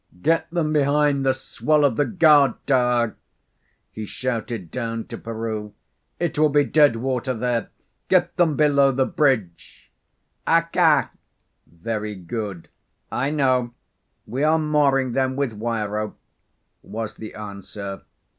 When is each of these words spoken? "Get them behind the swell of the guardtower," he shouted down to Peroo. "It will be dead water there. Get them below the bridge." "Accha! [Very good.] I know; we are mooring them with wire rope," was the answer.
"Get 0.23 0.49
them 0.49 0.73
behind 0.73 1.23
the 1.27 1.33
swell 1.35 1.85
of 1.85 1.95
the 1.95 2.07
guardtower," 2.07 3.15
he 3.91 4.07
shouted 4.07 4.71
down 4.71 5.03
to 5.09 5.17
Peroo. 5.19 5.73
"It 6.19 6.39
will 6.39 6.49
be 6.49 6.63
dead 6.63 6.95
water 6.95 7.35
there. 7.35 7.69
Get 8.09 8.35
them 8.35 8.55
below 8.55 8.91
the 8.91 9.05
bridge." 9.05 9.91
"Accha! 10.47 11.11
[Very 11.67 12.15
good.] 12.15 12.67
I 13.11 13.29
know; 13.29 13.75
we 14.25 14.41
are 14.43 14.57
mooring 14.57 15.11
them 15.11 15.35
with 15.35 15.53
wire 15.53 15.89
rope," 15.89 16.17
was 16.81 17.13
the 17.13 17.35
answer. 17.35 18.01